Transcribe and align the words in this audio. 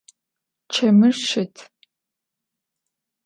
Çemır 0.71 1.15
şıt. 1.27 1.55